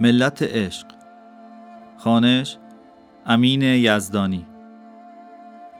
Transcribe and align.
ملت 0.00 0.42
عشق. 0.42 0.86
خانش 1.96 2.58
امین 3.26 3.62
یزدانی. 3.62 4.46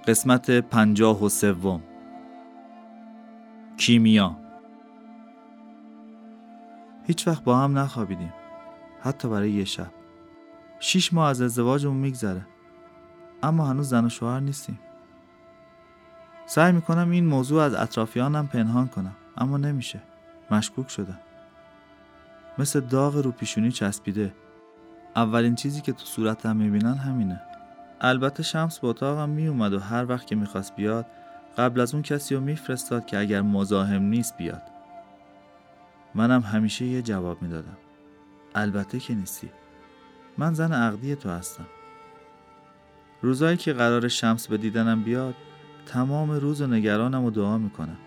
قسمت 0.06 0.50
پنجاه 0.50 1.24
و 1.24 1.28
سوم. 1.28 1.82
کیمیا. 3.76 4.36
هیچ 7.06 7.28
وقت 7.28 7.45
با 7.45 7.59
هم 7.59 7.78
نخوابیدیم. 7.78 8.32
حتی 9.02 9.28
برای 9.28 9.50
یه 9.50 9.64
شب. 9.64 9.90
شیش 10.80 11.12
ماه 11.12 11.28
از 11.30 11.42
ازدواجمون 11.42 11.96
میگذره. 11.96 12.46
اما 13.42 13.66
هنوز 13.66 13.88
زن 13.88 14.04
و 14.04 14.09
شوهر 14.09 14.40
نیستیم. 14.40 14.78
سعی 16.46 16.73
می‌کنم 16.73 17.10
این 17.10 17.26
موضوع 17.26 17.62
از 17.62 17.74
اطرافیانم 17.74 18.46
پنهان 18.46 18.88
کنم 18.88 19.16
اما 19.37 19.56
نمیشه. 19.56 20.00
مشکوک 20.50 20.90
شدم 20.90 21.18
مثل 22.58 22.80
داغ 22.80 23.16
رو 23.16 23.30
پیشونی 23.30 23.72
چسبیده. 23.72 24.34
اولین 25.16 25.54
چیزی 25.54 25.80
که 25.80 25.92
تو 25.92 26.04
صورتم 26.04 26.56
می‌بینن 26.56 26.95
همینه. 26.95 27.40
البته 28.00 28.42
شمس 28.42 28.78
با 28.78 28.90
اتاقم 28.90 29.28
میومد 29.28 29.73
و 29.73 29.78
هر 29.78 30.06
وقت 30.09 30.26
که 30.26 30.37
می‌خواست 30.37 30.76
بیاد 30.76 31.06
قبل 31.59 31.80
از 31.80 31.95
اون 31.95 32.02
کسی 32.02 32.34
رو 32.34 32.40
میفرستاد 32.40 33.06
که 33.06 33.18
اگر 33.18 33.42
مزاحم 33.42 34.02
نیست 34.02 34.37
بیاد. 34.37 34.62
منم 36.15 36.40
همیشه 36.40 36.84
یه 36.84 37.02
جواب 37.02 37.42
می‌دادم. 37.42 37.76
البته 38.54 38.98
که 39.00 39.15
نیستی. 39.15 39.50
من 40.38 40.54
زن 40.54 40.72
عقدی 40.72 41.16
تو 41.16 41.28
هستم. 41.28 41.66
روزایی 43.22 43.56
که 43.56 43.72
قرار 43.72 44.09
شمس 44.09 44.48
به 44.48 44.56
دیدنم 44.56 45.02
بیاد 45.02 45.34
تمام 45.87 46.30
روز 46.30 46.60
و 46.60 46.66
نگرانم 46.66 47.24
و 47.24 47.30
دعا 47.30 47.59
می‌کنم. 47.59 47.98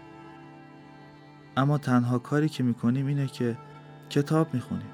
اما 1.57 1.77
تنها 1.77 2.19
کاری 2.19 2.49
که 2.49 2.63
می‌کنیم 2.63 3.07
اینه 3.07 3.27
که 3.27 3.57
کتاب 4.11 4.53
می‌خونیم 4.53 4.89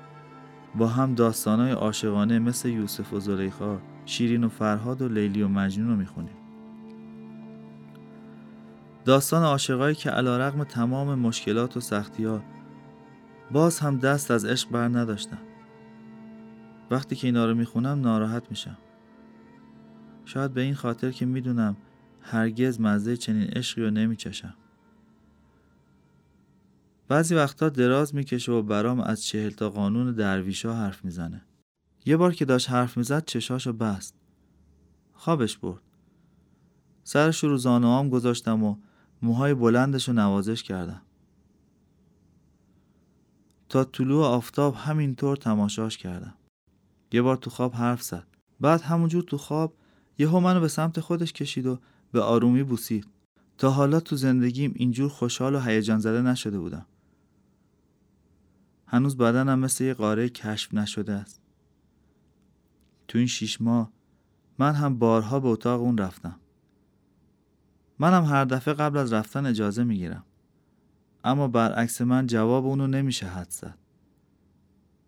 با 0.76 0.88
هم 0.88 1.16
داستانای 1.16 1.72
عاشقانه 1.72 2.40
مثل 2.40 2.70
یوسف 2.70 3.14
و 3.14 3.20
زلیخا 3.20 3.78
شیرین 4.06 4.44
و 4.44 4.50
فرهاد 4.50 5.02
و 5.02 5.10
لیلی 5.10 5.42
و 5.42 5.48
مجنون 5.48 5.90
رو 5.90 5.96
می‌خونیم 5.96 6.36
داستان 9.06 9.44
عاشقایی 9.44 9.96
که 9.96 10.10
علا 10.10 10.38
رقم 10.38 10.64
تمام 10.64 11.20
مشکلات 11.20 11.78
و 11.78 11.80
سختی 11.80 12.26
ها 12.26 12.42
باز 13.52 13.80
هم 13.80 13.98
دست 13.98 14.32
از 14.32 14.46
عشق 14.46 14.70
بر 14.70 14.88
نداشتن 14.88 15.40
وقتی 16.92 17.16
که 17.16 17.28
اینا 17.28 17.46
رو 17.46 17.56
می‌خونم 17.56 18.02
ناراحت 18.02 18.44
میشم. 18.50 18.78
شاید 20.26 20.54
به 20.54 20.62
این 20.62 20.76
خاطر 20.76 21.12
که 21.12 21.26
می‌دونم 21.26 21.78
هرگز 22.22 22.82
مزه 22.82 23.18
چنین 23.18 23.48
عشقی 23.48 23.82
رو 23.82 23.92
نمیچشم. 23.92 24.54
بعضی 27.08 27.36
وقتا 27.36 27.70
دراز 27.70 28.16
می‌کشه 28.16 28.52
و 28.52 28.62
برام 28.62 29.00
از 29.00 29.24
چهل 29.24 29.50
تا 29.50 29.70
قانون 29.70 30.12
درویشا 30.12 30.74
حرف 30.74 31.06
می‌زنه. 31.06 31.42
یه 32.06 32.18
بار 32.18 32.34
که 32.34 32.46
داشت 32.46 32.70
حرف 32.70 32.98
می‌زد 32.98 33.26
چشاشو 33.26 33.74
بست. 33.74 34.16
خوابش 35.14 35.58
برد. 35.58 35.82
سرش 37.04 37.44
رو 37.44 37.58
زانوام 37.58 38.10
گذاشتم 38.10 38.64
و 38.64 38.76
موهای 39.22 39.54
بلندش 39.54 40.08
رو 40.08 40.14
نوازش 40.14 40.64
کردم. 40.64 41.02
تا 43.70 43.84
طلوع 43.84 44.26
آفتاب 44.26 44.76
همینطور 44.76 45.38
تماشاش 45.38 45.98
کردم. 45.98 46.34
یه 47.12 47.22
بار 47.22 47.38
تو 47.38 47.50
خواب 47.50 47.74
حرف 47.74 48.02
زد. 48.02 48.28
بعد 48.60 48.82
همونجور 48.82 49.24
تو 49.24 49.38
خواب 49.38 49.74
یهو 50.18 50.40
منو 50.40 50.60
به 50.60 50.68
سمت 50.68 51.00
خودش 51.00 51.34
کشید 51.34 51.66
و 51.66 51.80
به 52.12 52.22
آرومی 52.22 52.64
بوسید. 52.64 53.08
تا 53.58 53.72
حالا 53.72 54.00
تو 54.00 54.16
زندگیم 54.16 54.74
اینجور 54.76 55.10
خوشحال 55.10 55.56
و 55.56 55.60
هیجان 55.60 56.00
زده 56.00 56.22
نشده 56.22 56.60
بودم. 56.60 56.86
هنوز 58.88 59.18
بدنم 59.18 59.60
مثل 59.60 59.84
یه 59.84 59.94
قاره 59.94 60.30
کشف 60.30 60.74
نشده 60.74 61.14
است. 61.14 61.42
تو 63.08 63.18
این 63.18 63.28
شیش 63.28 63.62
ماه 63.62 63.92
من 64.60 64.74
هم 64.74 65.00
بارها 65.00 65.40
به 65.40 65.48
اتاق 65.48 65.82
اون 65.82 65.98
رفتم. 65.98 66.40
منم 68.00 68.26
هر 68.26 68.46
دفعه 68.46 68.74
قبل 68.74 68.98
از 68.98 69.14
رفتن 69.14 69.46
اجازه 69.46 69.84
می‌گیرم. 69.84 70.24
اما 71.24 71.48
برعکس 71.48 72.02
من 72.02 72.28
جواب 72.28 72.66
اونو 72.66 72.88
نمیشه 72.88 73.28
حد 73.28 73.50
زد. 73.50 73.78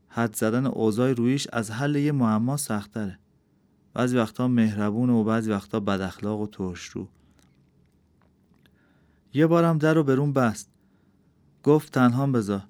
حد 0.07 0.35
زدن 0.35 0.65
اوضاع 0.65 1.13
رویش 1.13 1.47
از 1.53 1.71
حل 1.71 1.95
یه 1.95 2.11
معما 2.11 2.57
سختره 2.57 3.19
بعضی 3.93 4.17
وقتا 4.17 4.47
مهربونه 4.47 5.13
و 5.13 5.23
بعضی 5.23 5.51
وقتا 5.51 5.79
بد 5.79 6.01
اخلاق 6.01 6.39
و 6.39 6.47
ترش 6.47 6.83
رو. 6.83 7.07
یه 9.33 9.47
بارم 9.47 9.77
در 9.77 9.93
رو 9.93 10.03
برون 10.03 10.33
بست. 10.33 10.69
گفت 11.63 11.93
تنها 11.93 12.27
بذار. 12.27 12.68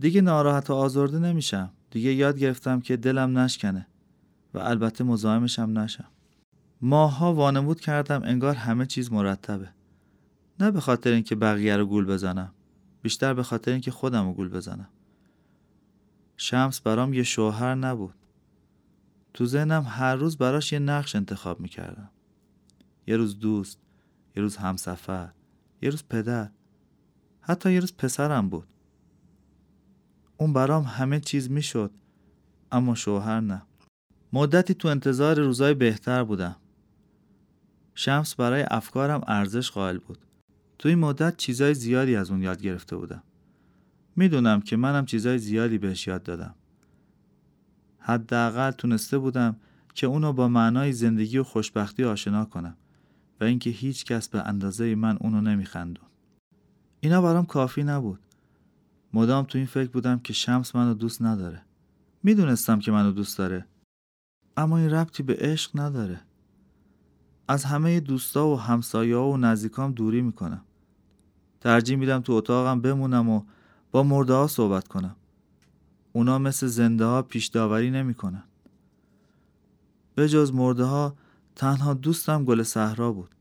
دیگه 0.00 0.20
ناراحت 0.20 0.70
و 0.70 0.74
آزرده 0.74 1.18
نمیشم. 1.18 1.70
دیگه 1.90 2.12
یاد 2.12 2.38
گرفتم 2.38 2.80
که 2.80 2.96
دلم 2.96 3.38
نشکنه 3.38 3.86
و 4.54 4.58
البته 4.58 5.04
مزاحمشم 5.04 5.78
نشم. 5.78 6.08
ماها 6.80 7.34
وانمود 7.34 7.80
کردم 7.80 8.22
انگار 8.24 8.54
همه 8.54 8.86
چیز 8.86 9.12
مرتبه. 9.12 9.68
نه 10.60 10.70
به 10.70 10.80
خاطر 10.80 11.12
اینکه 11.12 11.34
بقیه 11.34 11.76
رو 11.76 11.86
گول 11.86 12.06
بزنم. 12.06 12.52
بیشتر 13.02 13.34
به 13.34 13.42
خاطر 13.42 13.70
اینکه 13.70 13.90
خودم 13.90 14.26
رو 14.26 14.34
گول 14.34 14.48
بزنم. 14.48 14.88
شمس 16.36 16.80
برام 16.80 17.14
یه 17.14 17.22
شوهر 17.22 17.74
نبود. 17.74 18.14
تو 19.34 19.46
ذهنم 19.46 19.86
هر 19.88 20.16
روز 20.16 20.36
براش 20.36 20.72
یه 20.72 20.78
نقش 20.78 21.16
انتخاب 21.16 21.60
می‌کردم. 21.60 22.10
یه 23.06 23.16
روز 23.16 23.38
دوست 23.38 23.80
یه 24.36 24.42
روز 24.42 24.56
همسفر 24.56 25.30
یه 25.82 25.90
روز 25.90 26.04
پدر. 26.10 26.50
حتی 27.40 27.72
یه 27.72 27.80
روز 27.80 27.96
پسرم 27.96 28.48
بود. 28.48 28.68
اون 30.40 30.52
برام 30.52 30.82
همه 30.84 31.20
چیز 31.20 31.50
می‌شد 31.50 31.90
اما 32.72 32.94
شوهر 32.94 33.40
نه. 33.40 33.62
مدتی 34.32 34.74
تو 34.74 34.88
انتظار 34.88 35.40
روزای 35.40 35.74
بهتر 35.74 36.24
بودم. 36.24 36.56
شمس 37.94 38.34
برای 38.34 38.64
افکارم 38.70 39.20
ارزش 39.26 39.70
قائل 39.70 39.98
بود. 39.98 40.18
تو 40.78 40.88
این 40.88 40.98
مدت 40.98 41.36
چیزای 41.36 41.74
زیادی 41.74 42.16
از 42.16 42.30
اون 42.30 42.42
یاد 42.42 42.62
گرفته 42.62 42.96
بودم. 42.96 43.22
می‌دونم 44.16 44.60
که 44.60 44.76
منم 44.76 45.06
چیزای 45.06 45.38
زیادی 45.38 45.78
بهش 45.78 46.06
یاد 46.06 46.22
دادم. 46.22 46.54
حداقل 47.98 48.70
تونسته 48.70 49.18
بودم 49.18 49.56
که 49.94 50.06
اونو 50.06 50.32
با 50.32 50.48
معنای 50.48 50.92
زندگی 50.92 51.38
و 51.38 51.44
خوشبختی 51.44 52.04
آشنا 52.04 52.44
کنم 52.44 52.76
و 53.40 53.44
اینکه 53.44 53.70
هیچ 53.70 54.04
کس 54.04 54.28
به 54.28 54.42
اندازه 54.42 54.94
من 54.94 55.16
اونو 55.20 55.40
نمیخندون. 55.40 56.08
اینا 57.00 57.22
برام 57.22 57.46
کافی 57.46 57.82
نبود. 57.82 58.20
مدام 59.12 59.44
تو 59.44 59.58
این 59.58 59.66
فکر 59.66 59.90
بودم 59.90 60.18
که 60.18 60.32
شمس 60.32 60.74
منو 60.74 60.94
دوست 60.94 61.22
نداره. 61.22 61.62
می‌دونستم 62.22 62.78
که 62.78 62.92
منو 62.92 63.12
دوست 63.12 63.38
داره. 63.38 63.66
اما 64.56 64.78
این 64.78 64.90
ربطی 64.90 65.22
به 65.22 65.36
عشق 65.40 65.80
نداره. 65.80 66.20
از 67.48 67.64
همه 67.64 68.00
دوستا 68.00 68.48
و 68.48 68.60
همسایه 68.60 69.16
و 69.16 69.36
نزدیکام 69.36 69.92
دوری 69.92 70.20
می‌کنم. 70.20 70.64
ترجیح 71.60 71.96
میدم 71.96 72.20
تو 72.20 72.32
اتاقم 72.32 72.80
بمونم 72.80 73.28
و 73.28 73.42
با 73.90 74.02
مرده 74.02 74.32
ها 74.32 74.46
صحبت 74.46 74.88
کنم. 74.88 75.16
اونا 76.12 76.38
مثل 76.38 76.66
زنده 76.66 77.04
ها 77.04 77.22
پیش 77.22 77.46
داوری 77.46 77.90
نمی‌کنن. 77.90 78.42
به 80.14 80.28
جز 80.28 80.52
مرده 80.52 80.84
ها 80.84 81.16
تنها 81.56 81.94
دوستم 81.94 82.44
گل 82.44 82.62
صحرا 82.62 83.12
بود. 83.12 83.34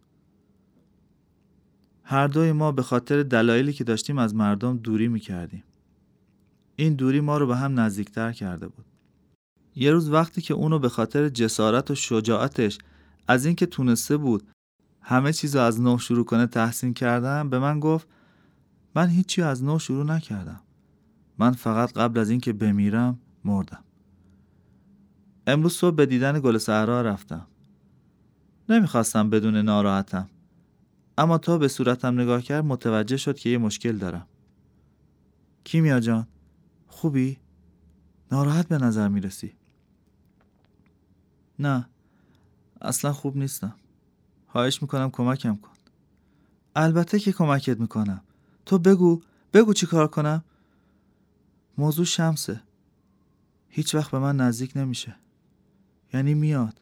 هر 2.09 2.27
دوی 2.27 2.51
ما 2.51 2.71
به 2.71 2.83
خاطر 2.83 3.23
دلایلی 3.23 3.73
که 3.73 3.83
داشتیم 3.83 4.17
از 4.17 4.35
مردم 4.35 4.77
دوری 4.77 5.07
می‌کردیم. 5.07 5.63
این 6.75 6.93
دوری 6.93 7.19
ما 7.19 7.37
رو 7.37 7.47
به 7.47 7.55
هم 7.55 7.79
نزدیکتر 7.79 8.31
کرده 8.31 8.67
بود. 8.67 8.85
یه 9.75 9.91
روز 9.91 10.09
وقتی 10.09 10.41
که 10.41 10.53
اونو 10.53 10.79
به 10.79 10.89
خاطر 10.89 11.29
جسارت 11.29 11.91
و 11.91 11.95
شجاعتش 11.95 12.77
از 13.27 13.45
اینکه 13.45 13.65
تونسته 13.65 14.17
بود 14.17 14.47
همه 15.01 15.33
چیز 15.33 15.55
رو 15.55 15.61
از 15.61 15.81
نو 15.81 15.97
شروع 15.97 16.25
کنه 16.25 16.47
تحسین 16.47 16.93
کردم 16.93 17.49
به 17.49 17.59
من 17.59 17.79
گفت 17.79 18.07
من 18.95 19.07
هیچی 19.09 19.41
از 19.41 19.63
نو 19.63 19.79
شروع 19.79 20.05
نکردم. 20.05 20.61
من 21.37 21.51
فقط 21.51 21.93
قبل 21.93 22.19
از 22.19 22.29
اینکه 22.29 22.53
بمیرم 22.53 23.19
مردم. 23.45 23.83
امروز 25.47 25.73
صبح 25.73 25.95
به 25.95 26.05
دیدن 26.05 26.39
گل 26.39 26.57
صحرا 26.57 27.01
رفتم. 27.01 27.47
نمی‌خواستم 28.69 29.29
بدون 29.29 29.55
ناراحتم. 29.55 30.29
اما 31.17 31.37
تا 31.37 31.57
به 31.57 31.67
صورتم 31.67 32.21
نگاه 32.21 32.41
کرد 32.41 32.65
متوجه 32.65 33.17
شد 33.17 33.37
که 33.37 33.49
یه 33.49 33.57
مشکل 33.57 33.97
دارم. 33.97 34.27
کیمیا 35.63 35.99
جان 35.99 36.27
خوبی؟ 36.87 37.37
ناراحت 38.31 38.67
به 38.67 38.77
نظر 38.77 39.07
می‌رسی؟ 39.07 39.53
نه 41.59 41.89
اصلا 42.81 43.13
خوب 43.13 43.37
نیستم. 43.37 43.75
خواهش 44.47 44.81
می‌کنم 44.81 45.09
کمکم 45.11 45.55
کن. 45.55 45.71
البته 46.75 47.19
که 47.19 47.31
کمکت 47.31 47.79
می‌کنم. 47.79 48.21
تو 48.65 48.79
بگو 48.79 49.21
بگو 49.53 49.73
چی 49.73 49.85
کار 49.85 50.07
کنم؟ 50.07 50.43
موضوع 51.77 52.05
شمسه. 52.05 52.61
هیچ 53.69 53.95
وقت 53.95 54.11
به 54.11 54.19
من 54.19 54.35
نزدیک 54.37 54.71
نمیشه. 54.75 55.15
یعنی 56.13 56.33
میاد. 56.33 56.81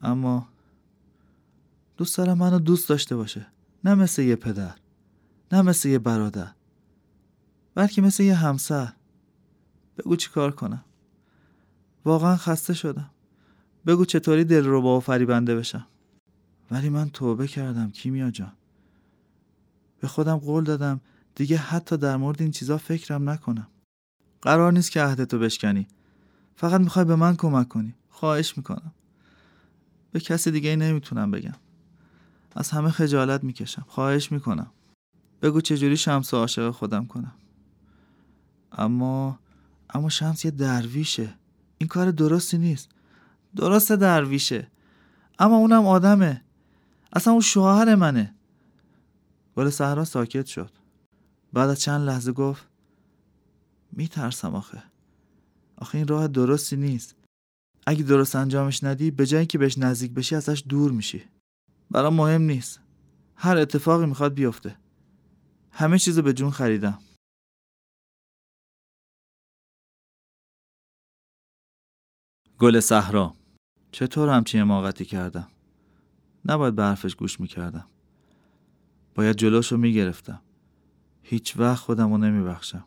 اما 0.00 0.48
دوست 1.96 2.18
دارم 2.18 2.38
منو 2.38 2.58
دوست 2.58 2.88
داشته 2.88 3.16
باشه. 3.16 3.46
نه 3.88 3.94
مثل 3.94 4.22
یه 4.22 4.36
پدر 4.36 4.74
نه 5.52 5.62
مثل 5.62 5.88
یه 5.88 5.98
برادر 5.98 6.50
بلکه 7.74 8.02
مثل 8.02 8.22
یه 8.22 8.34
همسر. 8.34 8.92
بگو 9.98 10.16
چی 10.16 10.30
کار 10.30 10.50
کنم. 10.50 10.84
واقعا 12.04 12.36
خسته 12.36 12.74
شدم. 12.74 13.10
بگو 13.86 14.04
چطوری 14.04 14.44
دل 14.44 14.64
رو 14.64 14.82
با 14.82 15.00
فریبنده 15.00 15.56
بشم. 15.56 15.86
ولی 16.70 16.88
من 16.88 17.10
توبه 17.10 17.46
کردم 17.46 17.90
کیمیا 17.90 18.30
جان. 18.30 18.52
به 20.00 20.08
خودم 20.08 20.36
قول 20.36 20.64
دادم 20.64 21.00
دیگه 21.34 21.56
حتی 21.56 21.96
در 21.96 22.16
مورد 22.16 22.42
این 22.42 22.50
چیزا 22.50 22.78
فکرم 22.78 23.30
نکنم. 23.30 23.66
قرار 24.42 24.72
نیست 24.72 24.90
که 24.90 25.02
عهدتو 25.02 25.38
بشکنی. 25.38 25.88
فقط 26.56 26.80
می‌خوای 26.80 27.04
به 27.04 27.16
من 27.16 27.36
کمک 27.36 27.68
کنی. 27.68 27.94
خواهش 28.08 28.56
می‌کنم. 28.56 28.92
به 30.12 30.20
کسی 30.20 30.50
دیگه 30.50 30.76
نمی‌تونم 30.76 31.30
بگم. 31.30 31.54
از 32.58 32.70
همه 32.70 32.90
خجالت 32.90 33.44
می‌کشم. 33.44 33.84
خواهش 33.88 34.32
می‌کنم. 34.32 34.70
بگو 35.42 35.60
چجوری 35.60 35.96
شمس 35.96 36.34
عاشق 36.34 36.70
خودم 36.70 37.06
کنم. 37.06 37.34
اما 38.72 39.38
اما 39.90 40.08
شمس 40.08 40.44
یه 40.44 40.50
درویشه. 40.50 41.34
این 41.78 41.88
کار 41.88 42.10
درستی 42.10 42.58
نیست. 42.58 42.88
درست 43.56 43.92
درویشه. 43.92 44.70
اما 45.38 45.56
اونم 45.56 45.86
آدمه. 45.86 46.44
اصلا 47.12 47.32
اون 47.32 47.42
شوهر 47.42 47.94
منه. 47.94 48.34
گل 49.56 49.70
صحرا 49.70 50.04
ساکت 50.04 50.46
شد. 50.46 50.70
بعد 51.52 51.70
از 51.70 51.80
چند 51.80 52.06
لحظه 52.08 52.32
گفت 52.32 52.66
میترسم 53.92 54.54
آخه. 54.54 54.82
آخه 55.76 55.98
این 55.98 56.08
راه 56.08 56.28
درستی 56.28 56.76
نیست. 56.76 57.14
اگه 57.86 58.02
درست 58.02 58.36
انجامش 58.36 58.84
ندی 58.84 59.10
به 59.10 59.26
جایی 59.26 59.46
که 59.46 59.58
بهش 59.58 59.78
نزدیک 59.78 60.12
بشی 60.12 60.34
ازش 60.34 60.62
دور 60.68 60.92
میشی. 60.92 61.24
برام 61.90 62.14
مهم 62.14 62.42
نیست. 62.42 62.80
هر 63.36 63.56
اتفاقی 63.56 64.06
می‌خواد 64.06 64.34
بیفته. 64.34 64.78
همه 65.70 65.98
چیزو 65.98 66.22
به 66.22 66.32
جون 66.32 66.50
خریدم. 66.50 66.98
گل 72.58 72.80
صحرا. 72.80 73.34
چطور 73.92 74.28
همچین 74.28 74.60
حماقتی 74.60 75.04
کردم؟ 75.04 75.48
نباید 76.44 76.74
به 76.74 76.82
حرفش 76.82 77.14
گوش 77.14 77.40
می‌کردم. 77.40 77.86
باید 79.14 79.36
جلوشو 79.36 79.76
می‌گرفتم. 79.76 80.42
هیچ 81.22 81.56
وقت 81.56 81.78
خودم 81.78 82.10
رو 82.10 82.18
نمیبخشم. 82.18 82.84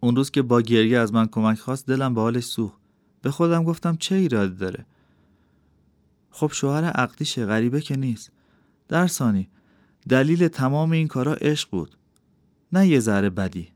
اون 0.00 0.16
روز 0.16 0.30
که 0.30 0.42
با 0.42 0.60
گریه 0.60 0.98
از 0.98 1.12
من 1.12 1.26
کمک 1.26 1.58
خواست 1.58 1.86
دلم 1.86 2.14
به 2.14 2.20
حالش 2.20 2.44
سوخت. 2.44 2.80
به 3.22 3.30
خودم 3.30 3.64
گفتم 3.64 3.96
چه 3.96 4.14
ایرادی 4.14 4.56
داره؟ 4.56 4.86
خب 6.32 6.50
شوهر 6.52 6.84
عقدیشه 6.84 7.46
غریبه 7.46 7.80
که 7.80 7.96
نیست. 7.96 8.32
در 8.88 9.06
ثانی 9.06 9.48
دلیل 10.08 10.48
تمام 10.48 10.90
این 10.90 11.08
کارا 11.08 11.34
عشق 11.34 11.70
بود. 11.70 11.96
نه 12.72 12.88
یه 12.88 13.00
ذره 13.00 13.30
بدی. 13.30 13.68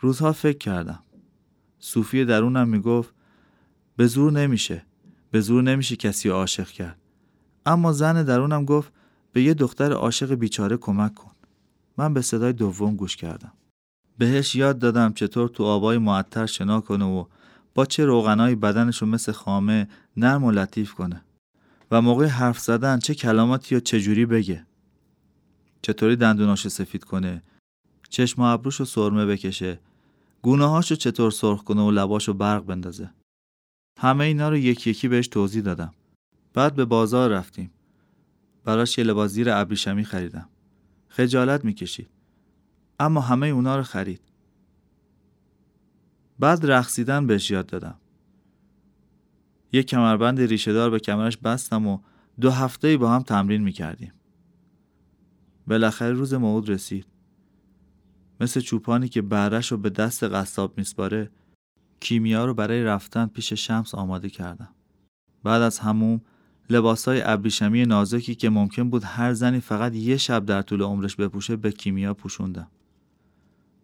روزها 0.00 0.32
فکر 0.32 0.58
کردم. 0.58 1.02
صوفی 1.78 2.24
درونم 2.24 2.68
می‌گفت 2.68 3.14
به 3.96 4.06
زور 4.06 4.32
نمیشه. 4.32 4.84
به 5.30 5.40
زور 5.40 5.62
نمیشه 5.62 5.96
کسی 5.96 6.28
عاشق 6.28 6.68
کرد. 6.68 6.98
اما 7.66 7.92
زن 7.92 8.22
درونم 8.22 8.64
گفت 8.64 8.92
به 9.32 9.42
یه 9.42 9.54
دختر 9.54 9.92
عاشق 9.92 10.34
بیچاره 10.34 10.76
کمک 10.76 11.14
کن. 11.14 11.32
من 11.96 12.14
به 12.14 12.22
صدای 12.22 12.52
دوم 12.52 12.96
گوش 12.96 13.16
کردم. 13.16 13.52
بهش 14.18 14.54
یاد 14.54 14.78
دادم 14.78 15.12
چطور 15.12 15.48
تو 15.48 15.64
آبای 15.64 15.98
معطر 15.98 16.46
شنا 16.46 16.80
کنه 16.80 17.04
و 17.04 17.24
با 17.78 17.86
چه 17.86 18.04
روغنایی 18.04 18.54
بدنشو 18.54 19.06
مثل 19.06 19.32
خامه 19.32 19.88
نرم 20.16 20.44
و 20.44 20.50
لطیف 20.50 20.94
کنه 20.94 21.24
و 21.90 22.02
موقع 22.02 22.26
حرف 22.26 22.58
زدن 22.58 22.98
چه 22.98 23.14
کلماتی 23.14 23.74
یا 23.74 23.80
چجوری 23.80 24.26
بگه. 24.26 24.66
چطوری 25.82 26.16
دندوناشو 26.16 26.68
سفید 26.68 27.04
کنه 27.04 27.42
چشم 28.08 28.42
و 28.42 28.44
ابروشو 28.44 28.84
سرمه 28.84 29.26
بکشه 29.26 29.80
گونه‌هاشو 30.42 30.94
چطور 30.94 31.30
سرخ 31.30 31.64
کنه 31.64 31.82
و 31.82 31.90
لباشو 31.90 32.32
برق 32.32 32.64
بندازه. 32.64 33.10
همه 33.98 34.24
اینا 34.24 34.48
رو 34.48 34.56
یکی 34.56 34.90
یکی 34.90 35.08
بهش 35.08 35.28
توضیح 35.28 35.62
دادم. 35.62 35.94
بعد 36.54 36.74
به 36.74 36.84
بازار 36.84 37.30
رفتیم. 37.30 37.70
براش 38.64 38.98
یه 38.98 39.04
لباس 39.04 39.30
زیر 39.30 39.50
ابریشمی 39.50 40.04
خریدم. 40.04 40.48
خجالت 41.08 41.64
می‌کشید. 41.64 42.08
اما 43.00 43.20
همه 43.20 43.46
اونا 43.46 43.76
رو 43.76 43.82
خرید. 43.82 44.20
بعد 46.38 46.66
رقصیدن 46.66 47.26
بهش 47.26 47.50
یاد 47.50 47.66
دادم. 47.66 47.94
یک 49.72 49.86
کمربند 49.86 50.40
ریشهدار 50.40 50.90
به 50.90 51.00
کمرش 51.00 51.36
بستم 51.36 51.86
و 51.86 51.98
دو 52.40 52.50
هفته 52.50 52.96
با 52.96 53.10
هم 53.10 53.22
تمرین 53.22 53.62
می‌کردیم. 53.62 54.12
بالاخره 55.66 56.12
روز 56.12 56.34
موعود 56.34 56.68
رسید. 56.68 57.06
مثل 58.40 58.60
چوپانی 58.60 59.08
که 59.08 59.22
برش 59.22 59.72
رو 59.72 59.78
به 59.78 59.90
دست 59.90 60.24
قصاب 60.24 60.78
میسپاره 60.78 61.30
کیمیا 62.00 62.44
رو 62.44 62.54
برای 62.54 62.82
رفتن 62.82 63.26
پیش 63.26 63.52
شمس 63.52 63.94
آماده 63.94 64.30
کردم. 64.30 64.68
بعد 65.44 65.62
از 65.62 65.78
هموم 65.78 66.20
لباسای 66.70 67.22
ابریشمی 67.22 67.84
نازکی 67.84 68.34
که 68.34 68.50
ممکن 68.50 68.90
بود 68.90 69.04
هر 69.04 69.32
زنی 69.32 69.60
فقط 69.60 69.94
یه 69.94 70.16
شب 70.16 70.44
در 70.44 70.62
طول 70.62 70.82
عمرش 70.82 71.16
بپوشه 71.16 71.56
به 71.56 71.72
کیمیا 71.72 72.14
پوشوندم. 72.14 72.68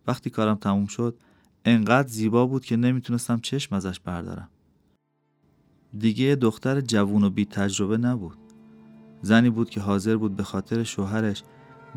وقتی 0.07 0.31
کارم 0.31 0.55
تموم 0.55 0.87
شد 0.87 1.19
انقدر 1.65 2.09
زیبا 2.09 2.47
بود 2.47 2.65
که 2.65 2.77
نمی‌تونستم 2.77 3.41
چشم 3.41 3.75
ازش 3.75 4.01
بردارم. 4.01 4.49
دیگه 5.99 6.35
دختر 6.35 6.81
جوون 6.81 7.25
و 7.25 7.31
بی 7.31 7.45
تجربه 7.45 7.99
نبود. 7.99 8.37
زنی 9.23 9.51
بود 9.51 9.71
که 9.71 9.81
حاضر 9.81 10.17
بود 10.17 10.37
به 10.37 10.43
خاطر 10.43 10.83
شوهرش 10.83 11.43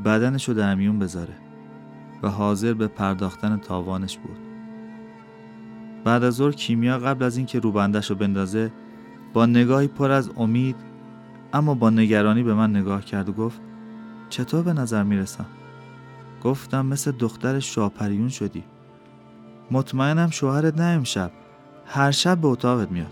بدنش 0.05 0.47
رو 0.49 0.53
در 0.53 0.75
میون 0.75 0.99
بذاره 0.99 1.33
و 2.23 2.29
حاضر 2.29 2.73
به 2.73 2.87
پرداختن 2.87 3.57
تاوانش 3.57 4.17
بود. 4.17 4.37
بعد 6.03 6.23
از 6.23 6.35
ظهر 6.35 6.51
کیمیا 6.51 6.99
قبل 6.99 7.23
از 7.23 7.37
اینکه 7.37 7.59
روبندش 7.59 8.09
رو 8.09 8.15
بندازه 8.15 8.71
با 9.33 9.45
نگاهی 9.45 9.87
پر 9.87 10.11
از 10.11 10.29
امید 10.35 10.75
اما 11.53 11.73
با 11.73 11.89
نگرانی 11.89 12.43
به 12.43 12.53
من 12.53 12.75
نگاه 12.75 13.05
کرد 13.05 13.29
و 13.29 13.33
گفت 13.33 13.61
چطور 14.29 14.63
به 14.63 14.73
نظر 14.73 15.03
می‌رسم؟ 15.03 15.45
گفتم 16.43 16.85
مثل 16.85 17.11
دختر 17.11 17.59
شاپریون 17.59 18.29
شدی. 18.29 18.63
مطمئنم 19.71 20.29
شوهرت 20.29 20.77
نه 20.77 20.83
امشب. 20.83 21.31
هر 21.85 22.11
شب 22.11 22.37
به 22.37 22.47
اتاقت 22.47 22.91
میاد. 22.91 23.11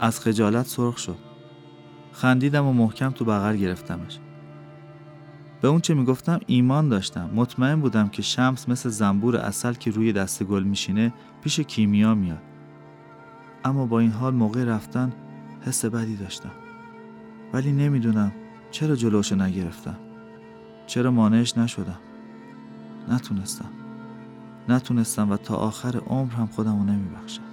از 0.00 0.20
خجالت 0.20 0.66
سرخ 0.66 0.98
شد. 0.98 1.18
خندیدم 2.12 2.66
و 2.66 2.72
محکم 2.72 3.10
تو 3.10 3.24
بغل 3.24 3.56
گرفتمش. 3.56 4.18
به 5.60 5.68
اون 5.68 5.80
چه 5.80 5.94
می‌گفتم 5.94 6.40
ایمان 6.46 6.88
داشتم. 6.88 7.30
مطمئن 7.34 7.80
بودم 7.80 8.08
که 8.08 8.22
شمس 8.22 8.68
مثل 8.68 8.88
زنبور 8.88 9.36
اصل 9.36 9.72
که 9.72 9.90
روی 9.90 10.12
دست 10.12 10.42
گل 10.42 10.62
میشینه 10.62 11.12
پیش 11.42 11.60
کیمیا 11.60 12.14
میاد. 12.14 12.42
اما 13.64 13.86
با 13.86 13.98
این 13.98 14.10
حال 14.10 14.34
موقع 14.34 14.64
رفتن 14.64 15.12
حس 15.60 15.84
بدی 15.84 16.16
داشتم. 16.16 16.52
ولی 17.52 17.72
نمی‌دونم 17.72 18.32
چرا 18.70 18.96
جلوشو 18.96 19.36
نگرفتم. 19.36 19.96
چرا 20.86 21.10
مانعش 21.10 21.58
نشدم. 21.58 21.98
نتونستم. 23.08 23.68
نتونستم 24.68 25.30
و 25.30 25.36
تا 25.36 25.56
آخر 25.56 25.96
عمر 25.96 26.32
هم 26.32 26.46
خودمو 26.46 26.84
نمیبخشم. 26.84 27.51